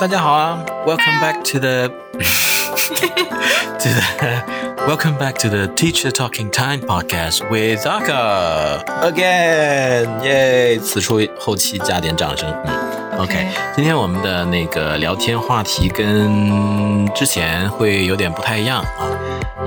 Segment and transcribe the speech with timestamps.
[0.00, 1.88] 大家好啊！Welcome back to the
[3.78, 4.00] to the
[4.86, 10.78] Welcome back to the Teacher Talking Time podcast with Aka again，耶！
[10.78, 13.48] 此处后期加点掌声，嗯，OK。
[13.76, 19.06] 今天我们的那个聊天话题跟之前会有点不太一样啊。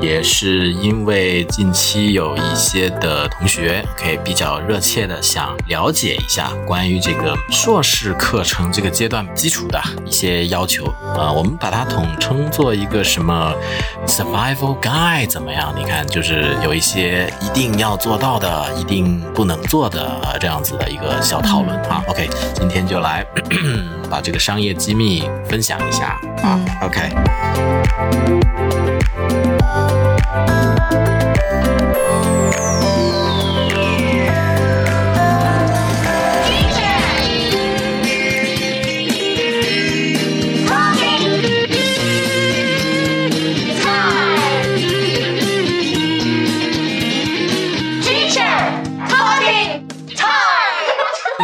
[0.01, 10.85] 也是因为近期有一些的同学可以比较热切的想了解一下关于这个硕士课程这个阶段基础的一些要求
[11.17, 13.53] 啊，我们把它统称做一个什么
[14.05, 15.73] survival guide 怎么样？
[15.77, 22.03] 你看，就是有一些一定要做到的，一定不能做的这样子的一个小讨论啊。
[22.07, 23.25] OK，今天就来
[24.09, 26.59] 把这个商业机密分享一下啊。
[26.81, 28.52] OK。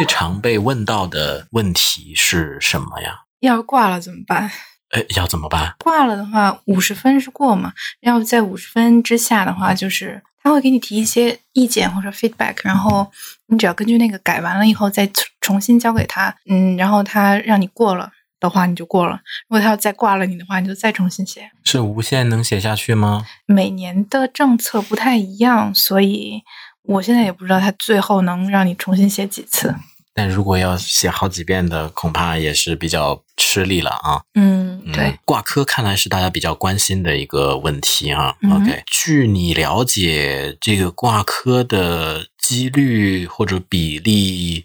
[0.00, 3.24] 最常被问到的问题是什么呀？
[3.40, 4.50] 要是挂了怎么办？
[4.92, 5.74] 哎，要怎么办？
[5.84, 7.74] 挂了的话，五十分是过嘛？
[8.00, 13.12] 要在五十分之下的话，就是他会给你提一些意见或者 feedback，然后
[13.48, 15.06] 你只要根据那个改完了以后再
[15.42, 19.16] 重新交给他，嗯，然后他让你过了的话，你就过了；
[19.50, 21.50] 如果他要再挂了你的话，你就再重新写。
[21.64, 23.26] 是无限能写下去吗？
[23.44, 26.42] 每年的政策不太一样，所以
[26.84, 29.72] 我现在也不知道他最后能让你重新写几次。
[30.12, 34.22] 但如果要写好几遍的，恐怕也是比较吃力了啊。
[34.34, 38.34] 嗯，对，挂科看来是大家比较关心的一个问题啊。
[38.52, 44.64] OK，据你了解，这个挂科的几率或者比例。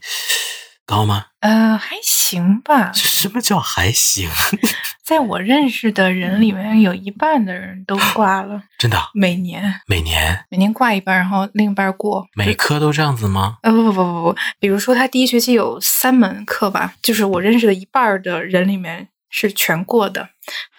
[0.86, 1.26] 高吗？
[1.40, 2.92] 呃，还行吧。
[2.94, 4.30] 什么叫还行？
[5.04, 8.62] 在我认识的人里面，有一半的人都挂了。
[8.78, 8.98] 真的？
[9.14, 9.82] 每年？
[9.88, 10.46] 每年？
[10.50, 12.26] 每年挂一半，然后另一半过。
[12.36, 13.58] 每科都这样子吗？
[13.64, 19.10] 呃，不不不不不，比如说他第一学期有三门课吧，就是我认识的一半的人里面。
[19.38, 20.30] 是全过的，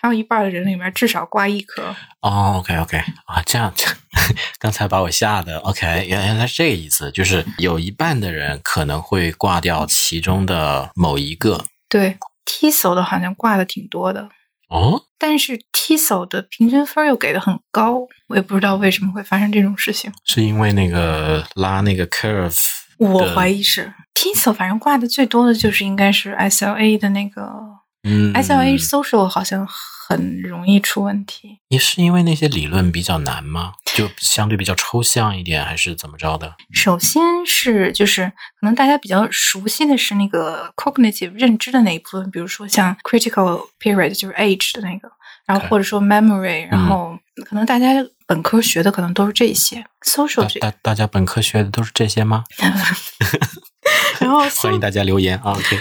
[0.06, 1.82] 还有一半的人里面至少挂一科。
[2.20, 3.72] 哦，OK OK 啊，这样，
[4.60, 5.58] 刚才把我吓的。
[5.58, 11.64] OK，原原来是这个意思，就是有一半的人可能会挂掉其中的某一个。
[11.88, 14.28] 对，TESOL 的好像挂的挺多的。
[14.68, 20.12] 哦，但是 TESOL 的平均分又给的很高，我也不知道为什么会发生这种事情。
[20.24, 22.56] 是因为那个拉那个 curve？
[22.98, 27.48] 我怀疑是 TESOL，反正挂的最多的就是应该是 SLA 的那个。
[28.08, 29.66] 嗯，SLA social 好像
[30.08, 31.58] 很容易出问题。
[31.68, 33.72] 也是因为那些理论比较难吗？
[33.96, 36.54] 就相对比较抽象一点，还是怎么着的？
[36.72, 38.26] 首先是就是
[38.60, 45.10] 可能大家比较熟悉的是那个 cognitive 认知的那一部分，比如说像 critical period 就是 age 的那个，
[45.46, 47.86] 然后或者说 memory，然后可能大家
[48.26, 50.58] 本科学的可能都是这些 social。
[50.60, 52.44] 大大家本科学的都是这些吗？
[54.20, 55.78] 然后 欢迎大家留言啊，OK。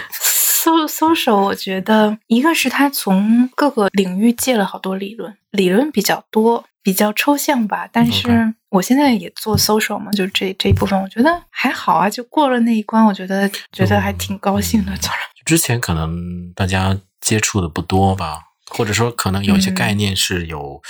[0.66, 7.88] 搜搜手，我觉得一个是他从各个领域借了好多理论，理论比较多，比较抽象吧。
[7.92, 14.92] 但是我现在也做搜手嘛，就这这一部分，我觉得还好啊，就过了那一关，我觉得觉得还挺高兴的。
[14.98, 18.40] 早上之前可能大家接触的不多吧，
[18.72, 20.82] 或者说可能有一些概念是有。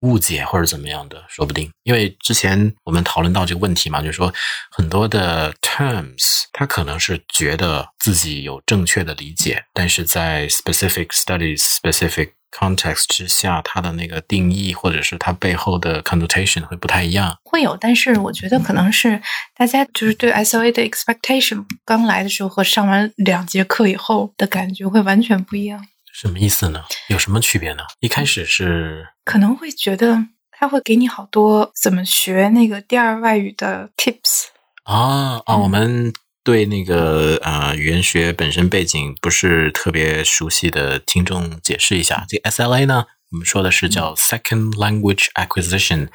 [0.00, 4.32] 误解或者怎么样的，说不定，因为之前我们讨论到这个问题嘛，就是说
[4.70, 17.36] 很多的 terms，他可能是觉得自己有正确的理解，但是在 specific studies、specific context 之下，它的那个定义或者是它背后的 connotation 会不太一样。
[17.44, 19.20] 会有，但是我觉得可能是
[19.54, 25.86] 大家就是对 SOA 的 expectation 刚来的时候和上完两节课以后的感觉会完全不一样。
[26.18, 26.82] 什么意思呢？
[27.08, 27.82] 有什么区别呢？
[28.00, 30.16] 一开始是可能会觉得
[30.50, 34.46] 他会给你好多怎么学那个第二外语的 tips
[34.84, 35.58] 啊啊！
[35.58, 36.10] 我们
[36.42, 46.08] 对那个呃语言学本身背景不是特别熟悉的听众解释一下，这 SLA 呢，我们说的是叫 Second Language Acquisition，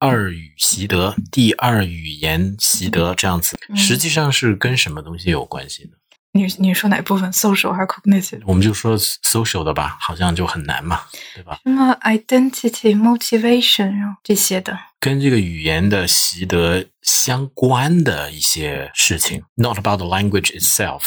[0.00, 5.90] 二语习得，第二语言习得这样子，实际上是跟什么东西有关系呢？
[6.32, 8.42] 你你说哪部分？social 还是 cognitive？
[8.44, 11.00] 我们就说 social 的吧，好像就很难嘛，
[11.34, 11.58] 对吧？
[11.64, 13.92] 什么 identity、motivation
[14.22, 21.00] 这些的，跟这个语言的习得相关的一些事情，not about the language itself。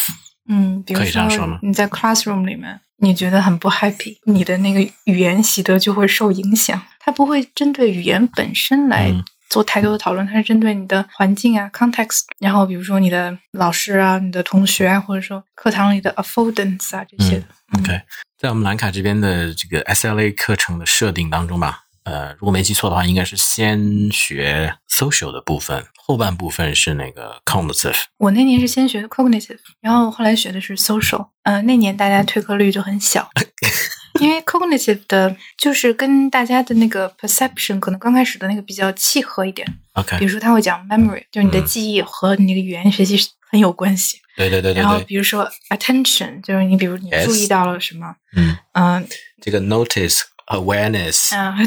[0.49, 1.59] 嗯，可以这样说吗？
[1.61, 6.81] 你在 classroom 里面，你觉得很不 happy，你的那个语言习得就会受影响。
[6.99, 9.11] 它不会针对语言本身来
[9.51, 17.45] 做太多的讨论，它是针对你的环境啊 context，然后比如说你的老师啊、你的同学啊，或者说课堂里的 affordance 啊这些的。
[17.73, 18.01] 嗯 OK，
[18.37, 28.03] 在我们兰卡这边的这个 SLA 课程的设定当中吧，呃，如果没记错的话，应该是先学 social 的部分，后半部分是那个 cognitive。
[28.17, 31.29] 我那年是先学的 cognitive，然后后来学的是 social。
[31.43, 33.29] 呃，那年大家退课率就很小，
[34.21, 39.67] 因为 cognitive 的就是跟大家的那个 perception 可能刚开始的那个比较契合一点。
[39.67, 44.19] 比 OK，比如说他会讲 memory，就是你的嗯记忆和你那个语言学习是很有关系。
[44.37, 49.07] 对对对对然后，比如说 attention，就是你比如你注意到了什么，嗯，嗯
[49.41, 51.57] 这个 notice、awareness 啊，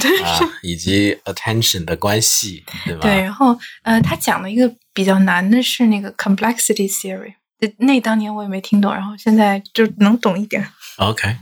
[0.63, 3.01] 以及 attention 的关系，对吧？
[3.03, 10.67] 对，然后呃，他讲的一个比较难的是那个 complexity theory，那那当年我也没听懂，然后现在就能懂一点。
[10.97, 11.37] OK，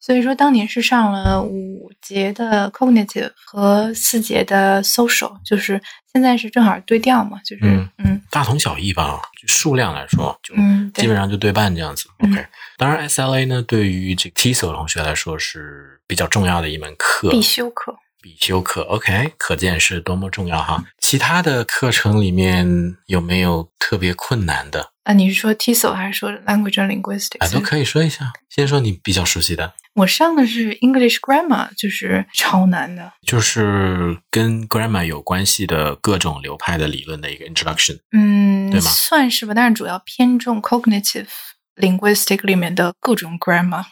[0.00, 5.80] 所以说当年是上了五节的 cognitive 和四节的 social，就是
[6.12, 12.08] 现在是正好对调嘛，就是嗯嗯大同小异吧，就数量来说，就嗯，基本上就对半这样子。
[12.18, 12.46] 嗯 OK，
[12.76, 17.96] 当然 SLA 呢，对于这个 TESOL 同学来说是比较重要的一门课，必修课。
[18.24, 18.80] 必修课。
[18.84, 20.82] OK，可见是多么重要哈。
[20.98, 27.44] 其他的课程里面有没有特别困难的啊，你是说 TESOL 还是说 language and linguistics？
[27.44, 27.48] 啊？
[27.52, 28.32] 都可以说一下。
[28.48, 33.12] 先说你比较熟悉的，我上的是 English grammar，就是超难的。
[33.26, 37.98] 就是跟 grammar 有关系的各种流派的理论的一个 introduction。
[38.16, 41.26] 嗯对，吗算是吧，但是主要偏重 cognitive
[41.76, 43.84] linguistic 里面的各种 grammar。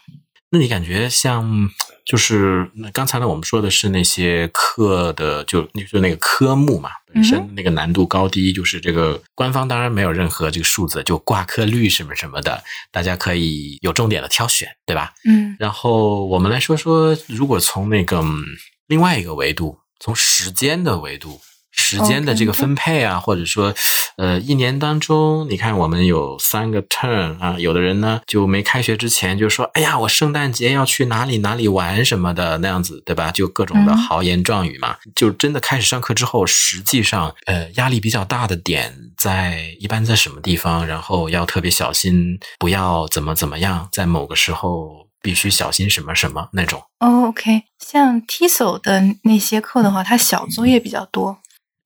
[0.50, 1.69] 那你感觉像
[2.04, 15.12] 就是那刚才呢，我们说的是那些课的，就就是那个科目嘛，本身那个难度高低，就是这个官方当然没有任何这个数字，就挂科率什么什么的，大家可以有重点的挑选，对吧？
[15.28, 15.56] 嗯。
[15.58, 18.43] 然后我们来说说，如果从那个嗯
[18.88, 21.40] 另外一个维度，从时间的维度，
[21.70, 23.72] 时间的这个分配啊，或者说，
[24.17, 33.31] 呃，一年当中，你看我们有三个 turn 啊，有的人呢就没开学之前就说，哎呀，我圣诞节要去哪里哪里玩什么的那样子，对吧？
[33.31, 34.97] 就各种的嗯豪言壮语嘛。
[35.14, 40.87] 就真的开始上课之后，实际上，呃，压力比较大的点在一般在什么地方？
[40.87, 46.82] 然后要特别小心，不要怎么怎么样，在某个时候必须小心什么什么那种。
[47.00, 51.38] 哦，OK，像 TESOL 的那些课的话，它小作业比较多，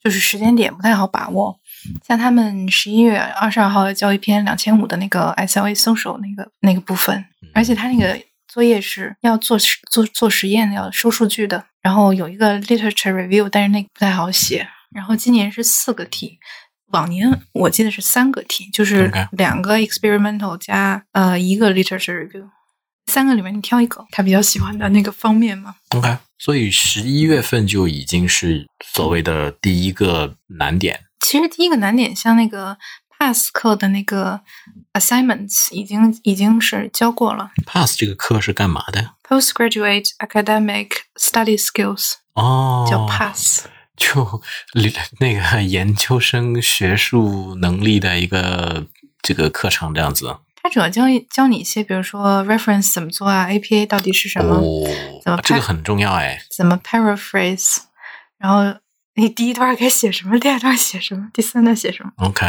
[0.03, 1.59] 就是时间点不太好把握。
[2.07, 7.25] 像他们十一月二十二号要交一篇两千五的那个 SLA social 那个那个部分，
[7.55, 14.67] 而且他那个作业是要做实做做实验的，要收数据的，然后有一个 literature review，但是那个不太好写。
[14.95, 16.39] 然后今年是四个题，
[16.87, 22.49] 往年我记得是三个题，就是两个 experimental 加呃一个 literature review，
[23.13, 25.75] 三个里面你挑一个他比较喜欢的那个方面嘛。
[25.91, 31.01] OK，所以十一月份就已经是所谓的第一个难点。
[31.21, 32.77] 其实第一个难点，像那个
[33.19, 34.41] pass 课的那个
[34.93, 43.67] assignments 已经已经是教过了 Pass 这个课是干嘛的？，postgraduate academic study skills 哦，叫 pass。
[43.97, 44.43] 就
[45.21, 48.87] 那个研究生学术能力的一个
[49.23, 50.37] 这个课程这样子。
[50.63, 54.61] 它主要教教你一些，比如说 reference 怎么做啊，APA 到底是什么，
[55.25, 56.39] 怎么哦，这个很重要哎。
[56.55, 57.79] 怎么 paraphrase，
[58.37, 58.79] 然后
[59.17, 62.13] 你第一段该写什么，第二段写什么，第三段写什么。
[62.17, 62.47] OK，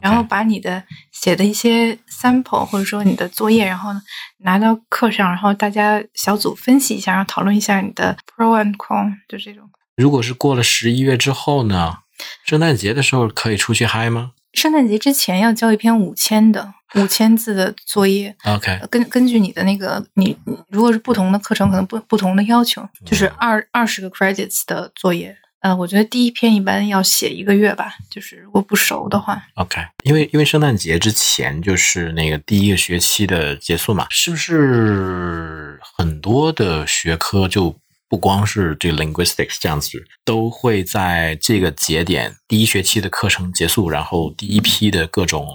[0.00, 0.82] 然后把你的
[1.12, 4.00] 写的一些 sample 或者说你的作业，然后呢
[4.38, 9.68] 拿到课上，然后大家小组分析一下，然后讨论一下你的 pro and con，就这种。
[9.96, 11.98] 如果是过了十一月之后呢？
[12.46, 18.34] 圣诞节的时候可以出去嗨吗圣诞节之前要交一篇五千的五千字的作业？
[18.48, 25.36] OK，根根据你的那个你你如果是不同的课程，可能不不同的要求，就是二二十个 credits 的作业。
[25.66, 37.74] 呃，我觉得第一篇一般要写一个月吧，就是如果不熟的话，OK，因为因为圣诞节之前就是那个第一个学期的结束嘛，是不是很多的学科就
[38.08, 45.48] 不光是这个 linguistics 这样子，都会在这个节点第一学期的课程结束，然后第一批的各种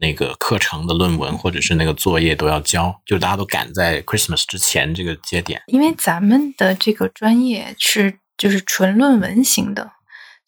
[0.00, 5.62] 那个课程的论文或者是那个作业都要交，就大家都赶在 Christmas 之前这个节点。
[5.68, 9.92] 因为咱们的这个专业是就是纯论文型的，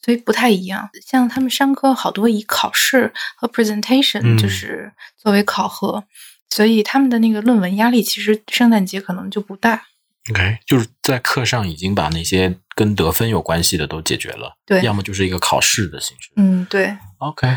[0.04, 0.88] 所以不太一样。
[1.06, 6.04] 像他们商科好多以考试和 presentation 嗯就是作为考核，
[6.50, 9.84] 所以他们的那个论文压力其实圣诞节可能就不大。
[10.30, 16.30] OK，就是在课上已经把那些跟得分有关系的都解决了，对要么就是一个考试的形式。
[16.36, 17.56] 嗯，对，OK，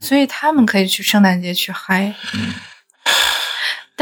[0.00, 2.14] 所以他们可以去圣诞节去嗨。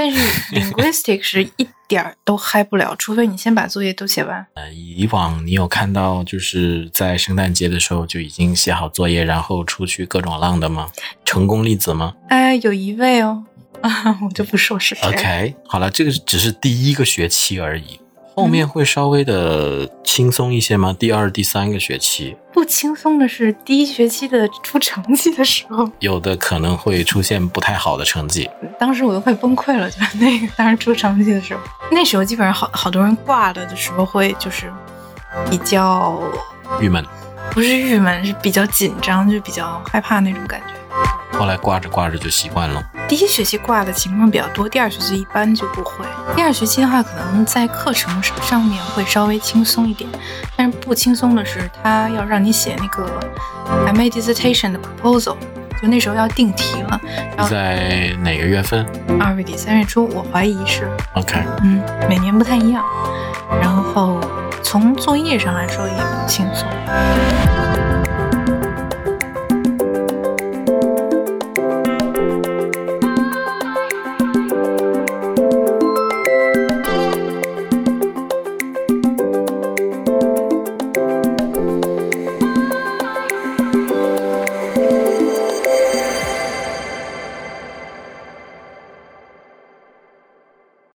[0.01, 0.19] 但是
[0.55, 4.47] linguistic 是一点儿都嗨不了，除非你先把作业都写完。
[4.55, 10.89] 呃，以往你有看到就是在圣诞节的时候就已经写好作业，然后出去各种浪的吗？
[11.27, 13.45] 成功例子吗哎，有一位哦，
[13.83, 15.07] 啊， 我就不说是谁。
[15.07, 18.01] ？OK，好了，这个只是第一个学期而已，
[18.41, 20.97] 后面会稍微的轻松一些吗？
[20.99, 28.49] 第二、第三个学期，不轻松的是第一学期的出成绩的时候，有的可能会出现不太好的成绩。
[28.79, 31.61] 当时我都快崩溃了，就那个当时出成绩的时候，
[31.93, 34.73] 那时候基本上好好多人挂了的时候会就是
[35.51, 36.19] 比较
[36.81, 37.05] 郁闷，
[37.51, 40.80] 不是郁闷，是比较紧张，就比较害怕那种感觉。
[41.41, 42.85] 后来挂着挂着就习惯了。
[43.09, 46.05] 第一学期挂的情况比较多，第二学期一般就不会。
[46.37, 50.07] 第二学期的话，可能在课程上面会稍微轻松一点，
[50.55, 53.09] 但是不轻松的是，他要让你写那个
[53.87, 55.35] MA dissertation 的 proposal，
[55.81, 57.01] 就那时候要定题了，
[57.35, 58.87] 然后在哪个月份
[59.19, 62.85] 二月底三月初，我怀疑是，？OK，嗯，每年不太一样。
[63.63, 64.21] 然后
[64.63, 66.69] 从作业上来说也不轻松。